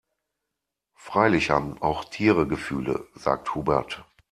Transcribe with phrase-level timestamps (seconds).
[0.97, 4.03] Freilich haben auch Tiere Gefühle, sagt Hubert.